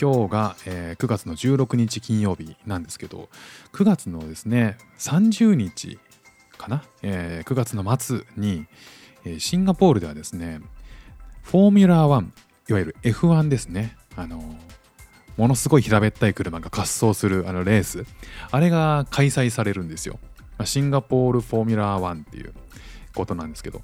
[0.00, 3.28] 今日が、えー9月の16日金曜日なんですけど
[3.72, 5.98] 9月のですね30日
[6.56, 8.66] かな、えー9月の末に、
[9.24, 10.60] えシンガポールではですね
[11.42, 12.26] フォーミュラー1
[12.70, 14.40] いわゆる F1 ですねあの
[15.36, 18.04] ものすごい平べったい車が滑走するあのレース
[18.50, 20.18] あれが開催されるんですよ。
[20.64, 22.52] シンガポールフォーミュラー1っていう
[23.14, 23.82] ことなんですけど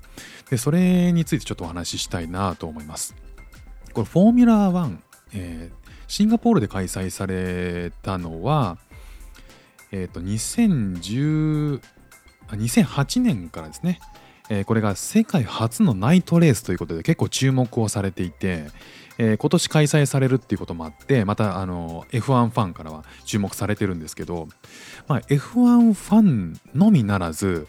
[0.50, 3.14] でそれについてちょっとお話ししたいなと思います。
[3.92, 4.96] これフォーミュラー1、
[5.34, 5.83] えー
[6.14, 8.78] シンガポールで開催されたのは
[9.90, 11.80] えっ、と2010
[12.50, 13.98] 2008年からですね。
[14.48, 18.66] えーこれが世界初のナイトレースということで結構注目をされていて、
[19.18, 24.46] えー今年開催されるっていうこともあってまたあの F1 ファンからは注目されてるんですけど、
[25.08, 27.66] まあ、F1 ファンのみならず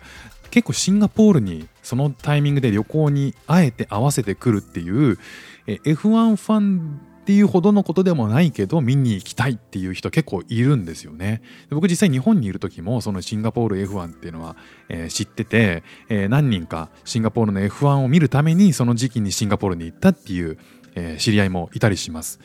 [0.51, 5.17] 結構シンガポールにそのタイミングで旅行にあえて合わせてくるっていう、
[5.65, 11.41] えー F1 ファンっていうほどのことでもないけど見に行きたいっていう人結構いるんですよね。
[11.71, 14.55] 僕実際日本にいる時もそのシンガポール F1 っていうのは、
[14.89, 20.59] えー知ってて、えー何人かシンガポールの F1 を見るためにその時期にシンガポールに行ったっていう、
[20.93, 22.39] えー知り合いもいたりします。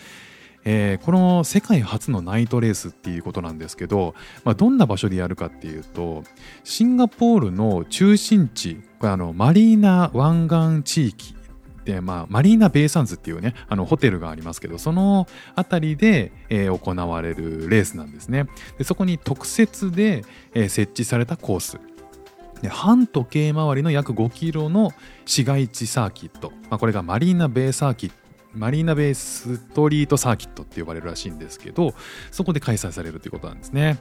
[0.64, 6.24] えーこの世界初のナイトレースっていうことなんですけど、まあ、どんな場所でやるかっていうと
[6.64, 10.48] シンガポールの中心地これあのマリーナ湾
[10.82, 11.34] 岸地域、
[12.00, 18.46] まあ、マリーナ・ベイサンズっていうねあのホテルがありますけどその辺りで、えー行われるレースなんですね。
[18.78, 20.24] でそこに特設で、
[20.54, 21.78] えー設置されたコース。
[22.62, 24.92] で半時計回りの約5キロの
[25.24, 28.14] 市街地サーキット、まあ、これがマリーナ・ベイサーキット
[28.54, 31.94] マリーナベイストリートサーキットって呼ばれるらしいんですけど
[32.30, 33.98] そこで開催されるということなんですね。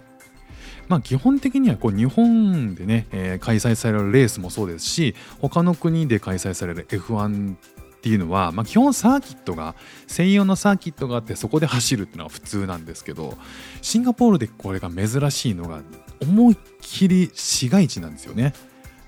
[0.88, 7.56] まあ基本的にはこう日本でね、えー開催されるレースもそうですし他の国で開催される F1
[8.00, 9.76] っていうのは、まあ、基本サーキットが
[10.08, 13.38] 専用のサーキットがあってそこで走るっていうのは普通なんですけど
[13.82, 15.82] シンガポールでこれが珍しいのが
[16.22, 18.54] 思いっきり市街地なんですよね。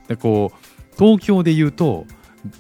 [0.10, 2.06] でこう東京で言うと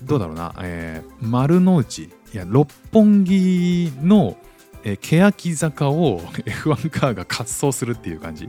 [0.03, 4.37] どうだろうな、えー丸の内いや六本木の、
[4.83, 8.47] えー欅坂を F1 カーが滑走するっていう感じ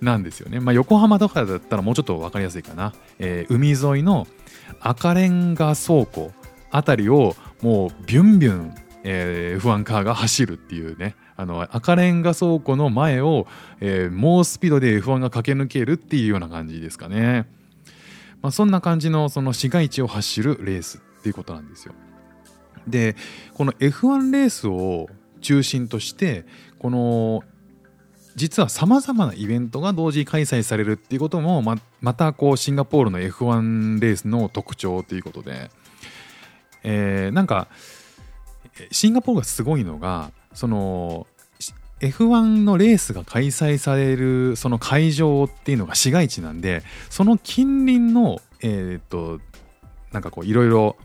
[0.00, 0.60] なんですよね。
[0.60, 2.94] まあ、横浜とかだったらもうちょっと分かりやすいかな。
[3.18, 4.28] えー海沿いの
[4.80, 6.30] 赤レンガ倉庫
[6.74, 8.74] あたりをもうビュンビュン、
[9.04, 13.46] えー F1 カーが走るっていうねあの赤レンガ倉庫の前を、
[13.80, 17.46] えー猛スピードで F1 が駆け抜けるっていうような感じですかね。
[18.42, 21.94] まあ、そんな感じのその市街地を走るレースっていうことなんですよ。
[22.88, 23.14] で
[23.54, 25.08] この F1 レースを
[25.40, 26.44] 中心として
[26.78, 27.42] この
[28.34, 35.70] 実はさまざまなイベントが同時開催されるっていうこともままたこうシンガポールの F1 レースの特徴ということで、
[36.84, 37.68] えーなんか
[38.90, 41.26] シンガポールがすごいのがその
[42.00, 49.40] F1 のレースが開催されるその会場っていうのが市街地なんでその近隣のえーっと
[50.12, 50.96] なんかこういろいろ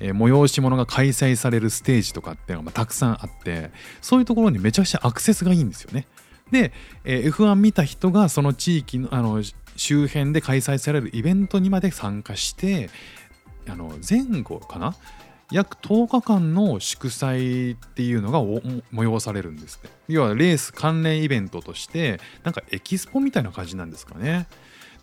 [0.00, 6.06] 催し物が開催されるステージとかっていうのがまたくさんあってそういうところにめちゃくちゃアクセスがいいんですよね。
[6.50, 6.72] で、
[7.04, 9.42] えー F1 見た人がその地域のあの
[9.76, 12.90] 周辺で開催されるイベントにまで参加して
[13.68, 14.94] あの前後かな
[15.52, 18.42] 約10日間の祝祭っていうのが
[18.92, 19.88] 催されるんですって。
[20.08, 24.48] 要はレース関連イベントとしてなんかエキスポみたいな感じなんですかね。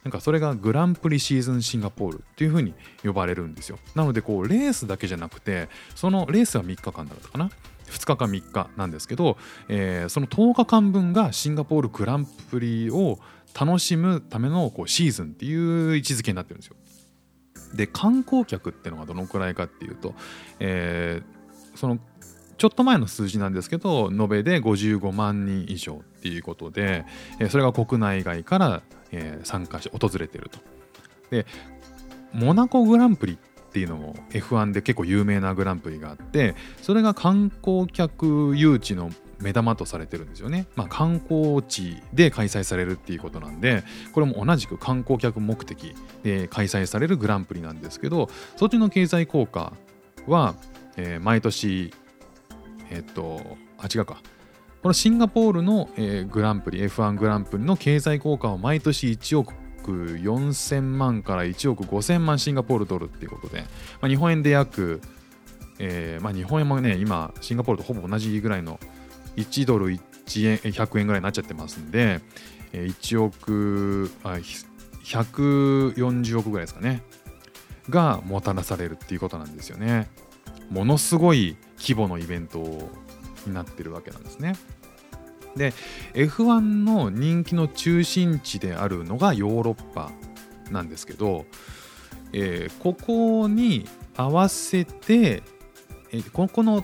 [0.04, 2.74] なんかそれがグランプリシーズンシンガポールっていう風に
[3.04, 3.80] 呼ばれるんですよ。
[3.96, 7.50] なのでこうレースだけじゃなくてそのレースは3日間だったかな。
[7.90, 9.38] 2日か3日なんですけど、
[9.68, 13.20] えーその10日間分がシンガポールグランプリを
[13.60, 16.76] 楽しむためのこうシーズンっていう位置づけになってるんですよ。
[17.74, 20.14] で観光客っていうのがどのくらいかっていうと、
[20.60, 21.40] えー
[21.76, 22.00] その
[22.58, 27.06] ちょっと前の数字なんですけど延べで55万人以上っていうことで、
[27.40, 28.82] えーそれが国内外から、
[29.12, 30.60] えー参加して訪れてると。
[31.32, 31.46] で
[32.34, 40.68] モナコグランプリっていうのも F1 で結構有名なグランプリがあってそれが観光客誘致の目玉とされてるんですよね。
[40.76, 43.84] まあ、観光地で開催されるっていうことなんで
[44.14, 49.74] これも同じく観光客目的で開催されるグランプリなんですけどそっちの経済効果
[50.28, 50.56] は、
[50.98, 51.94] えー毎年、
[52.90, 54.22] えっとあ違うか
[54.82, 59.54] このシンガポールの、えーグランプリ F1 グランプリの経済効果は毎年1億
[59.84, 63.62] 4000万から1億5000万シンガポールドルっていうことで、
[64.02, 65.02] まあ、日本円で約、
[65.80, 68.80] えーまあ、日本円もね今シンガポールとほぼ同じぐらいの
[69.40, 70.00] 1ドル1
[70.48, 72.22] 円100円ぐらいになっちゃってますんで、
[72.74, 74.40] え1億あ
[75.04, 77.02] 140億ぐらいですかね。
[77.90, 80.10] がもたらされるっていうことなんですよね。
[80.70, 82.60] ものすごい規模のイベント
[83.48, 84.56] になってるわけなんですね。
[85.56, 85.74] で
[86.14, 90.12] F1 の人気の中心地であるのがヨーロッパ
[90.70, 91.46] なんですけど、
[92.34, 95.42] えーここに合わせて、
[96.12, 96.84] えーここの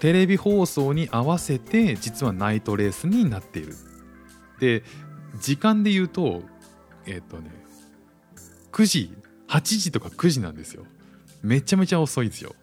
[0.00, 3.74] テレビ放送に合わせて実はナイトレースになっている。
[4.60, 4.82] で
[5.40, 6.42] 時間で言うと
[7.06, 7.50] えっ、とね
[8.72, 9.14] 9時
[9.48, 10.84] 8時とか9時なんですよ。
[11.42, 12.54] めちゃめちゃ遅いですよ。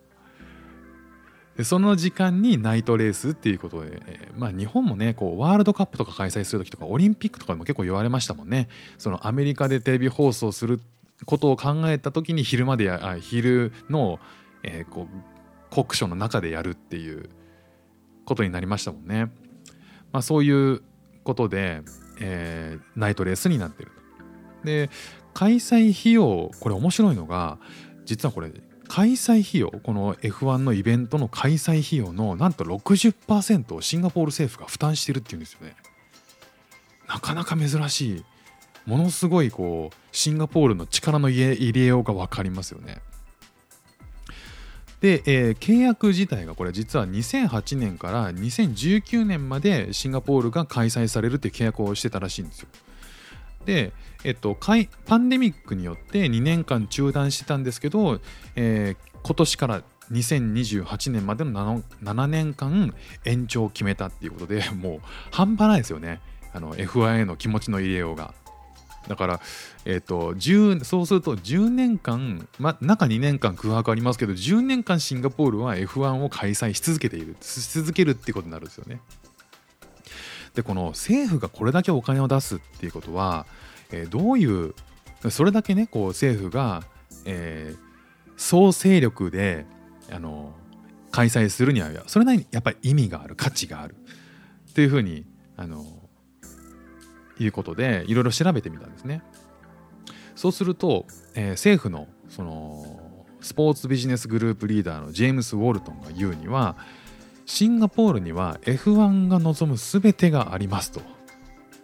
[1.57, 8.69] でその時間にナイトレースっていうことで、えーまあ、日本もねこうワールドカップとか開催する時とかオリンピックとかでも結構言われましたもんね。
[8.97, 10.79] そのアメリカでテレビ放送する
[11.25, 14.19] ことを考えた時に昼までや昼の、
[14.63, 15.32] えーこう
[15.73, 17.29] 国書の中でやるっていう
[18.25, 19.31] ことになりましたもんね、
[20.11, 20.83] まあ、そういう
[21.23, 21.81] ことで、
[22.19, 23.91] えーナイトレースになってる
[24.63, 24.89] で
[25.33, 27.57] 開催費用これ面白いのが
[28.05, 28.51] 実はこれ
[28.87, 35.75] 開催費用この F1 のイベントの開催費用のなんと60%をシンガポール政府が負担してるっていうんですよね。
[37.07, 38.25] なかなか珍しい。
[38.85, 43.01] ものすごいこうシンガポールの力の入れようが分かりますよね。
[45.03, 52.69] で、えー契約自体がこれ実は2008年から2019年までシンガポールが開催されるっていう契約をしてたらしいんですよ
[53.65, 53.91] で、
[54.23, 58.21] えっと、パンデミックによって2年間中断してたんですけど、
[58.55, 64.99] えー今年から2028年までの 7, 7年間延長を決めたっていうことでもう
[65.31, 66.19] 半端ないですよね
[66.51, 68.33] あの F1 への気持ちの入れようが。
[69.07, 69.39] だから、
[69.85, 79.01] えっと10そうすると10年間、ま、中2年間空白ありますけど10年間シンガポールは F1 を開催し続けているし続けるっていうことになるんですよね。
[80.55, 83.45] でこの政府がこれだけお金を出すっていうことは、
[83.91, 84.73] えーどういう
[85.29, 86.83] それだけねこう政府が、
[87.25, 87.93] えー
[88.35, 89.65] 総勢力で
[90.11, 90.53] あの
[91.11, 93.95] 開催するにはそれなりにやっぱり意味がある価値がある
[94.71, 95.85] っていうふうにあの
[97.39, 99.21] いうことでいろいろ調べてみたんですね。
[100.35, 102.99] そうすると、えー政府のその
[103.41, 106.77] スポーツビジネスグループリーダーのジェームス・ウォルトンが言うには
[107.45, 111.01] シンガポールには F1 が望む全てがありますと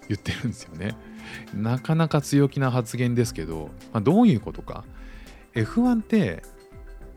[0.07, 0.96] 言ってるんですよね。
[1.54, 4.84] なかなか強気な発言ですけど、まあ、どういうことか
[5.54, 6.44] F1 って、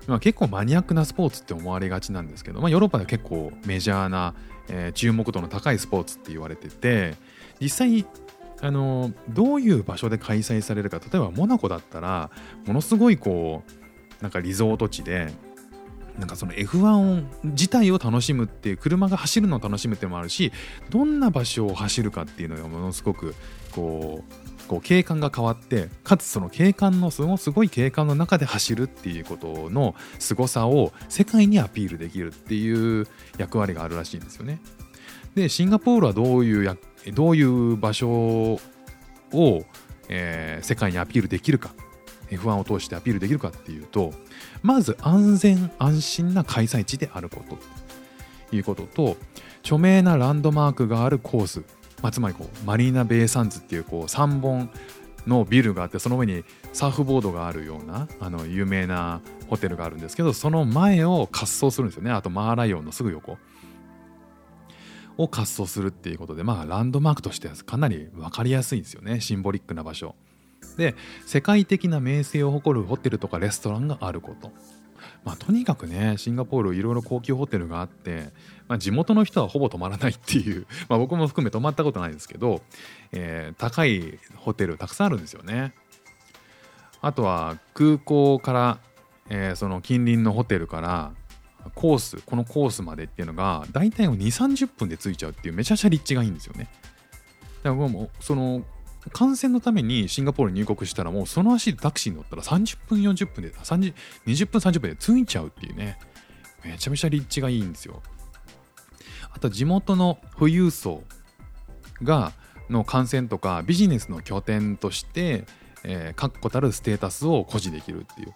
[0.07, 4.35] まあ、結構マニアックなスポーツって思われがちなんですけど、まあ、ヨーロッパでは結構メジャーな、
[4.69, 7.15] えー注目度の高いスポーツって言われてて
[7.61, 8.05] 実際
[8.63, 12.31] あのどういう場所で開催されるか例えばモナコだったら
[12.65, 13.65] ものすごいこ
[14.21, 15.33] うなんかリゾート地で
[16.19, 20.53] なんかその F1 自体を楽しむっていう車が走るのを楽しむっていうのもあるし
[20.91, 23.35] どんな場所を走るかっていうのがものすごく
[23.73, 34.61] こうこう景観が変わってかつその景観のすごすごい景観の中で走るっていうことの凄さを世界にアピールできるっていう役割があるらしいんですよね。
[35.35, 36.65] でシンガポールはどういう
[37.11, 38.59] どういう場所を、
[40.09, 41.75] えー世界にアピールできるか
[42.31, 44.13] F1 を通してアピールできるかっていうと
[44.63, 47.59] まず安全安心な開催地であること。
[48.51, 49.17] ということと
[49.63, 51.65] 著名なランドマークがあるコース、
[52.03, 54.71] まあ、つまりこうマリーナ・ベイ・サンズっていうこう3本
[55.27, 62.11] のビルがあってその上にサーフボードがあるようなあの有名なホテルがあるんですけどその前を滑走するんですよね。
[62.11, 63.39] あとマーライオンのすぐ横。
[65.19, 69.21] を滑走するっていうことでまあランドマークとしてはかなり分かりやすいんですよね。
[69.21, 70.15] シンボリックな場所。
[70.77, 70.95] で
[71.27, 74.53] 世界的な名声を誇るホテルとかレストランがあること。
[75.25, 78.31] まあとにかくねシンガポールいろいろ高級ホテルがあって、
[78.69, 82.63] まあ、地元の人はほぼ泊まらないっていう、 まあ、僕も含め泊まったことないですけど、
[83.13, 85.75] えー高いホテルたくさんあるんですよね。
[87.01, 88.79] あとは空港から、
[89.29, 91.13] えーその近隣のホテルから
[91.75, 96.69] コースこのコースまでっていうのが大体2 3 0分で着いちゃうっていうめちゃくちゃ立地がいいんですよね。
[97.63, 98.65] だからもうその
[99.13, 103.95] 感染のためにシンガポールに入国したらもうその足でタクシーに乗ったら30分40分で30
[104.27, 105.99] 20分30分で着いちゃうっていうね。
[106.65, 108.03] めちゃめちゃ立地がいいんですよ。
[109.33, 111.03] あと地元の富裕層
[112.03, 112.33] が
[112.71, 115.45] の感染とかビジネスの拠点として、
[115.85, 118.35] えー確固たるステータスを誇示できるっていう。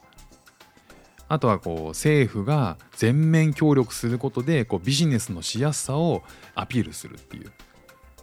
[1.28, 6.22] あとはこう政府が全面協力することでこうビジネスのしやすさを
[6.54, 7.50] アピールするっていう、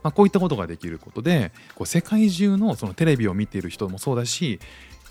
[0.02, 4.60] まあ、こういったことができることでこう世界中のそのテレビを見ている人もそうだし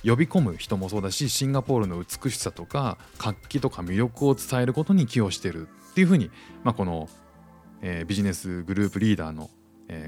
[0.04, 6.30] 呼び込む人もそうだしシンガポールの美しさとか活気とか魅力を伝えることに寄与してるっていうふうに、
[6.64, 7.08] まあ、この、
[7.82, 9.50] えー、ビジネスグループリーダーの、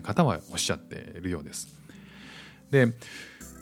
[0.02, 1.76] 方はおっしゃっているようです。
[2.70, 2.94] で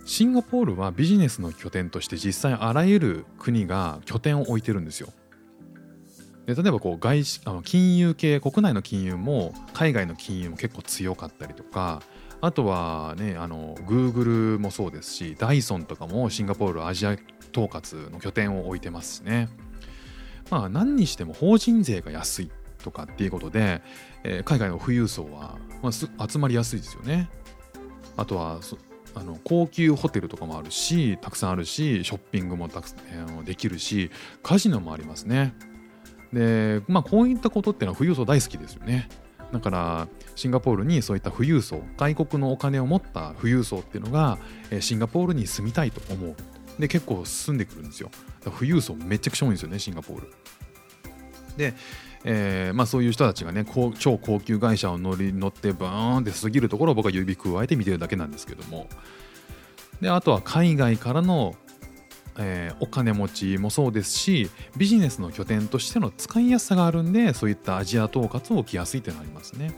[0.05, 5.09] シンガポールはビジネスの拠点として実際あらゆる国が拠点を置いてるんですよ。
[6.47, 12.03] で例えばこう外資あの金融系国内の金融も海外の金融も結構強かったりとか
[12.41, 17.17] あとはねあの Google もそうですしダイソンとかもシンガポールアジア
[17.53, 19.49] 統括の拠点を置いてますしね
[20.51, 22.51] まあ何にしても法人税が安い
[22.83, 23.81] とかっていうことで、
[24.25, 27.31] えー、海外の富裕層は、まあ、集まりやすいですよね
[28.17, 28.59] あとは
[29.15, 34.11] あの高級ホテルとかもあるしたくさんあるしショッピングもたくさん、できるし
[34.43, 35.55] カジノもありますね。
[36.33, 39.09] でまあこういったことっていうのは富裕層大好きですよね。
[39.53, 44.39] だからシンガポールにそういった富裕層外国のお金を持った富裕層っていうのが
[44.81, 46.35] シンガポールに住みたいと思う。
[46.79, 48.11] で結構住んでくるんですよ。
[48.45, 50.33] 富裕層めちゃくちゃ多いんですよねシンガポール。
[51.57, 51.75] で、
[52.25, 53.65] えーまあ、そういう人たちがね
[53.99, 58.87] 超高級会社を乗り乗ってバーンって過ぎるところを僕は指くわえて見てるだけなんですけども
[60.01, 61.55] であとは海外からの
[62.39, 69.75] えー、お金持ちもそうですしビジネスの拠点としての使いやすさがあるんでそういったアジア統括を置きやすいっていうのがありますね。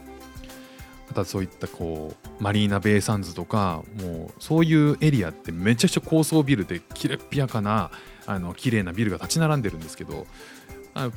[1.07, 7.91] またそういったこうマリーナ・ベイ・サンズとかもうそういうエリアってめちゃくちゃ高層ビルできれっぴやかな
[8.25, 10.25] あの綺麗なビルが立ち並んでるんですけど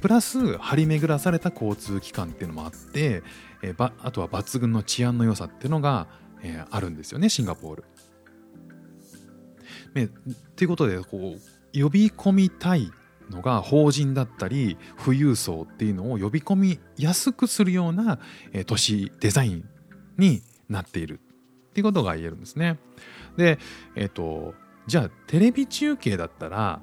[0.01, 3.23] プラス張り巡らされた交通機関っていうのもあって、
[3.63, 6.09] えー、あとは抜群の治安の良さっていうのが、
[6.43, 7.85] えー、あるんですよねシンガポール。
[9.95, 10.09] ね、
[10.57, 12.91] ということでこう呼び込みたい
[13.31, 18.19] のが法人だったり富裕層っていうのを呼び込みやすくするような、
[18.53, 19.69] えー、都市デザイン
[20.19, 21.21] になっている
[21.71, 22.79] っていうことが言えるんですね。
[23.37, 23.59] で、
[23.95, 24.55] えっ、ー、と
[24.87, 26.81] じゃあテレビ中継だったら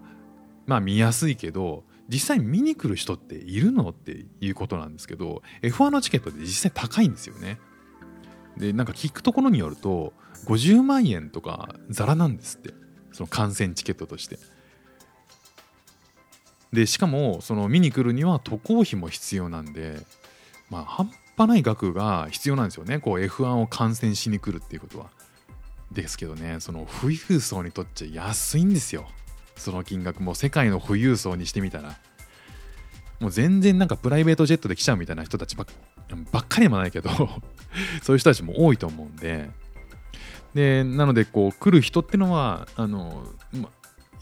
[0.66, 3.90] まあ見やすいけど実際見に来る人っているの？
[3.90, 7.60] っていうことなんですけど F1 のチケットって実際高いんですよね。
[8.58, 10.14] でなんか聞くところによると
[10.46, 12.74] 50万円とかザラなんですって。
[13.12, 14.38] その観戦チケットとして。
[16.74, 20.00] でしかもその見に来るには渡航費も必要なんで
[20.70, 23.00] まあ半端ない額が必要なんですよね。
[23.00, 25.10] こう F1 を観戦しに来るっていうことは。
[25.94, 29.08] ですけどねその富裕層にとっちゃ安いんですよ。
[29.56, 31.96] その金額も世界の富裕層にしてみたら
[33.20, 35.68] もう全然なんかプライベートジェットで来ちゃうみたいな人たちばっ
[36.32, 37.10] ばっかりもないけど
[38.04, 39.50] そういう人たちも多いと思うんで
[40.54, 43.70] でなのでこう来る人ってのはあの、ま、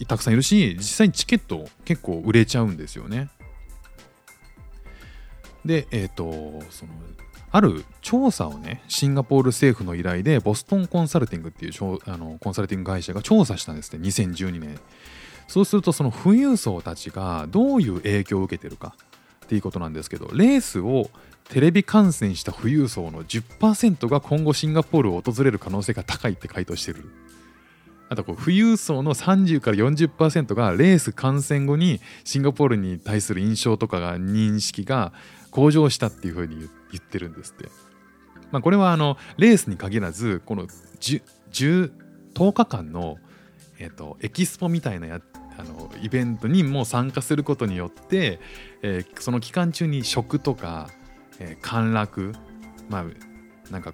[0.08, 3.30] たくさんいるし実際にチケット結構売れちゃうんですよね。
[5.66, 6.92] でえっ、ー、とその
[7.54, 11.72] ある調査をねシンガポール政府の依頼でボストンコンサルティングっていう
[12.06, 14.80] あのコンサルティング会社が調査したんですね2012年
[15.48, 18.96] そうするとその富裕層たちがどういう影響を受けてるか
[19.46, 21.12] っていうことなんですけどレースを
[21.50, 27.06] テレビ観戦した富裕層の10%が今後シンガポールを訪れる可能性が高いって回答してる。
[28.10, 35.14] あとこう富裕層の30から40%がレース観戦後にシンガポールに対する印象とかが認識が
[35.54, 37.70] 向上したっていうふうに言ってるんですって。
[38.52, 43.18] まあ、これはあのレースに限らずこの 10, 10, 日間の、
[43.80, 45.22] えーと、エキスポみたいなや
[45.58, 48.40] あのイベントにも参加することによって、
[48.84, 50.90] えー、その期間中に食とか
[51.40, 52.34] えー、歓楽
[52.90, 53.94] まあなんか、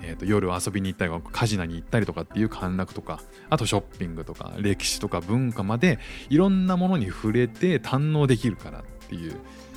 [0.00, 5.98] えーと、夜遊びに行ったりカジノに行ったりとかっていう歓楽とかあとショッピングとか歴史とか文化まで
[6.30, 9.36] いろんなものに触れて堪能できるからっていう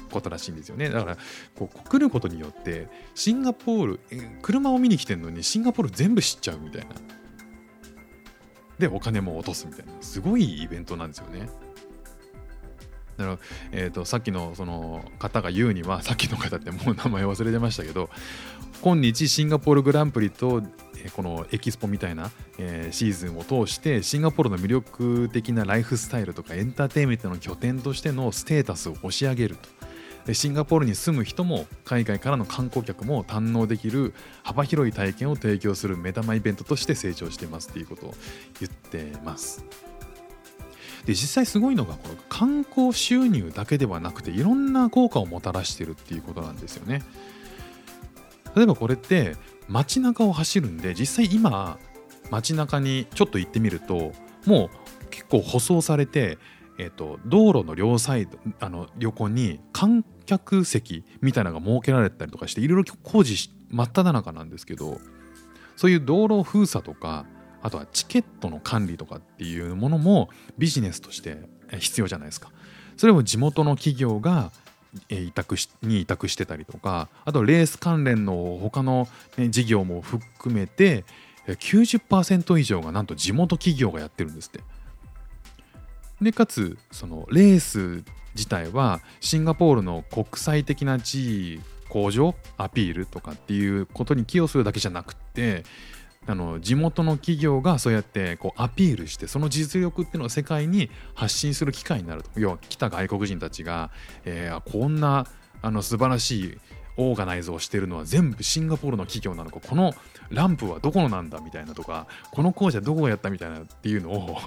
[0.09, 0.89] ことらしいんですよね。
[0.89, 1.17] だから
[1.55, 3.99] こう来ることによってシンガポール
[4.41, 6.95] 車を見に来てるのにシンガポール全部知っちゃうみたいな。
[8.79, 9.91] でお金も落とすみたいな。
[10.01, 11.49] すごいイベントなんですよね。
[13.17, 13.39] だから、
[13.71, 18.09] えーと、さっきのその方が言うにはさっきの方ってもう名前忘れてましたけど
[18.81, 20.61] 今日シンガポールグランプリと
[21.15, 29.76] このエキスポみたいな、え、シーズンを通してシンガポールの魅力的なライフスタイルとかエンターテインメントの拠点としてのステータスを押し上げると。
[30.27, 38.13] でシンガポールに住む人も海外からの観光客も堪能できる幅広い体験を提供する目玉イベントとして成長してますっていうことを
[38.59, 39.63] 言ってます。
[41.05, 47.01] で実際すごいのがこの観光収入だけではなくていろんな効果をもたらしてるっていうことなんですよね。
[48.53, 49.37] 例えばこれって
[49.69, 51.79] 街中を走るんで実際今
[52.31, 54.11] 街中にちょっと行ってみると
[54.45, 56.37] もう結構舗装されて、
[56.77, 64.99] えーと、道路の両サイドあの横に観客席みたいなのが設けられたりとかしていろいろ工事真っ只中なんですけど
[65.75, 67.25] そういう道路封鎖とか
[67.63, 71.37] あとはチケットの管理とかっていうものもビジネスとして
[71.79, 72.51] 必要じゃないですか。
[72.97, 74.51] それを地元の企業が
[75.09, 79.07] 委託しに委託してたりとかあとレース関連の他の、
[79.37, 81.05] ね、事業も含めて
[81.47, 84.61] 90%以上がなんと地元企業がやってるんですって。
[86.21, 88.03] でかつそのレース
[88.37, 95.63] 自体はシンガポールの国際的な地位向上アピールとかっていうことに寄与するだけじゃなくって
[96.27, 102.29] あの地元の企業がそうやってこうアピールしてその実力っていうのを世界に発信する機会になると。
[102.35, 103.91] 要は来た外国人たちが、
[104.25, 105.25] えー、こんな
[105.61, 106.57] あの素晴らしい
[106.97, 109.93] オーガナイズをしてるのは全部シンガポールの企業なのかこの
[110.29, 114.37] ランプはどこのなんだみたいなとかこの工事はどこがやったみたいなっていうのを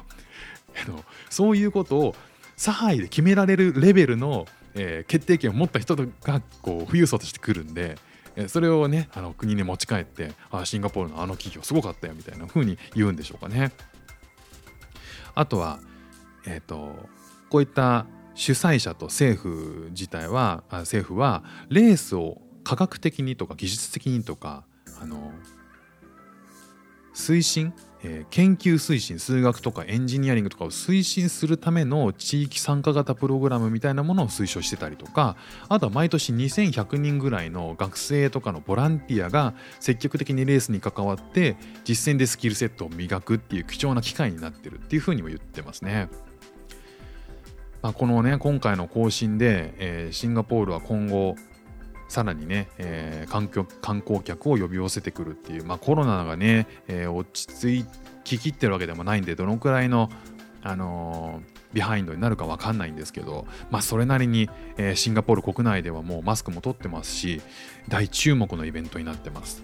[1.30, 2.14] そういうことを
[2.60, 6.04] 差配で決められるレベルの、えー、決定権を持った人が
[6.60, 7.96] こう富裕層としてくるんで。
[8.46, 13.72] それをねあの国に持ち帰ってあシンガポールのあの企業すごかったよみたいな風に言うんでしょうかね。
[15.34, 15.80] あとは、
[16.46, 16.94] えーと、
[17.50, 24.64] こういった主催者と政府自体は政府はレースを科学的にとか技術的にとか
[25.02, 25.32] あの
[27.14, 35.36] 推進えー、研究推進数学とかエンジニアリングとかを推進するための地域参加型プログラムみたいなものを推奨してたりとか
[35.68, 46.08] あとは毎年2100人ぐらいの学生とかのボランティアが積極的にレースに関わって実践でスキルセットを磨くっていう貴重な機会になってるっていうふうにも言ってますね。
[47.82, 51.34] まあ、このね今回の更新で、えー、シンガポールは今後
[52.10, 57.46] さらにね、えー、観光客を呼び寄せてくるっていう、まあ、コロナがね、えー、落ち
[57.84, 57.86] 着
[58.24, 60.10] ききってるわけでもないんでどのくらいの、
[60.60, 67.40] あのー、ビハインドになるか分かんないんですけど、まあ、それなりに、えー、シンガポール国内ではもうマスクも取ってますし
[67.86, 69.62] 大注目のイベントになってます。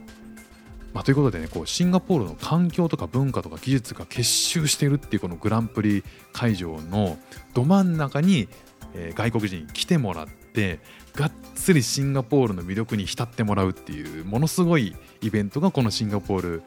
[0.95, 7.19] まあ、ということでねこうシンガポールの環境とか文化とか技術が結集してるっていうこのグランプリ会場の
[7.55, 8.49] ど真ん中に、
[8.95, 10.79] えー、外国人に来てもらって
[11.17, 16.63] がっつりシンガポールの魅力に浸ってもらうっていうものすごいイベントがこのシンガポール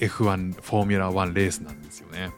[0.00, 2.30] F1 フォーミュラー1レースなんですよね。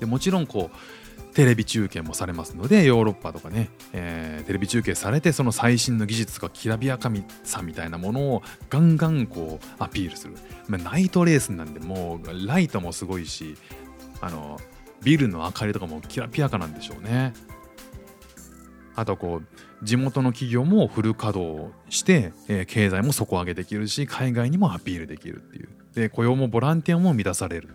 [0.00, 7.10] でもちろんこうテレビ中継もされますのでヨーロッパとかね、えー、テレビ中継されてその最新の技術とかきらびやか
[7.44, 10.34] さみたいなものをガンガンこうアピールする、
[10.66, 13.56] まあ、ナイトレースなんでもうライトもすごいし
[14.20, 14.60] あの
[15.02, 17.32] ビルの明かりとかもきらびやかなんでしょうね
[18.94, 25.68] あとこう地元の企業もフル稼働して、えー、経済も底上げできるし海外にもアピールできるっていう。
[25.94, 27.68] で雇用もボランティアも満たされる。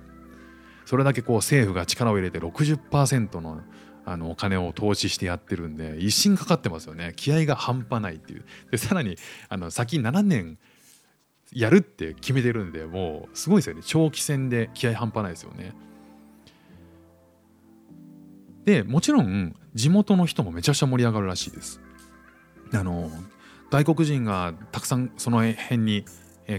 [0.85, 3.61] それだけこう政府が力を入れて60%の
[4.05, 7.11] あのお金を投資してやってるんで一心かかってますよね。
[7.17, 8.45] 気合が半端ないっていう。
[8.71, 9.17] でさらに
[9.49, 10.57] あの先7年
[11.51, 13.81] やるって決めてるんでもうすごいですよね。
[13.83, 15.73] 長期戦で気合半端ないですよね。
[18.63, 21.79] でもちろん地元の人もめちゃくちゃ盛り上がるらしいです
[22.73, 23.11] あの
[23.69, 26.05] 外国人がたくさんその辺に、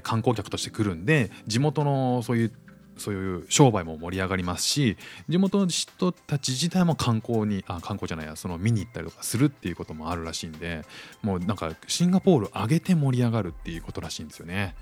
[0.03, 2.53] 観光客として来るんで地元のそういう
[2.99, 10.85] そういう商売も盛り上がりますし地元の人たち自体も観光にあ観光じゃないやその見に行ったりとかするっていうこともあるらしいんで
[11.23, 14.75] もうなんかシンガポール上げて盛り上がるっていうことらしいんですよね。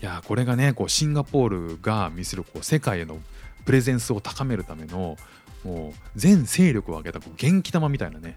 [0.00, 3.18] いやこれがねこうシンガポールが見せるこう世界への
[3.64, 5.16] プレゼンスを高めるための
[5.64, 8.36] もう全勢力を挙げた元気玉みたいなね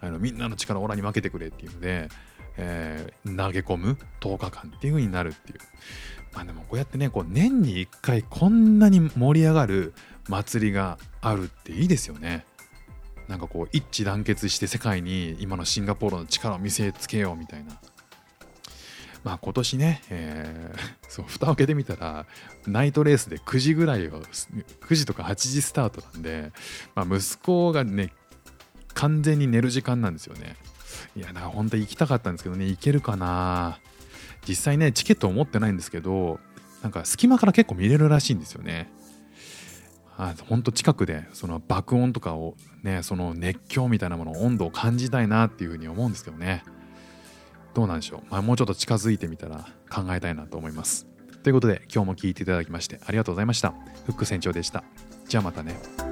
[0.00, 2.08] あのみんなの力をオラに負けてくれっていうので、
[2.56, 5.58] えー、投げ込む10日間っていう風になるっていう。
[6.34, 9.94] まあでもこうやってねこう年に1回こんなに盛り上がる
[10.28, 12.44] 祭りがあるっていいですよね。
[13.28, 17.80] なんかこう一致団結して世界に今のシンガポールの力を見せつけようみたいな。
[19.24, 22.26] まあ今年ね、えー、そう蓋を開けてみたら
[22.66, 26.52] ナイトレースで9時ぐらいを9時とか8時スタートなんで、
[26.94, 28.12] まあ、息子がね
[28.92, 30.56] 完全に寝る時間なんですよね。
[31.16, 33.80] いやだから本当行きたかったんですけどね行けるかな。
[34.46, 36.38] 実際ねチケットを持ってないんですけど
[36.82, 38.90] なんか隙間から結構見れるらしいんですよね。
[40.16, 46.62] あほんと近くでその爆音とかをねその熱狂みたいなもの温度を感じたいなっていうふうに思うんですけどね。
[47.74, 51.06] どうなんでしょう、まあ、もうちょっと近づいてみたら考えたいなと思います。
[51.42, 53.74] ということで今日も聴いていただきましてありがとうございました。
[54.06, 54.82] フック船長でした。
[55.28, 56.03] じゃあまたね。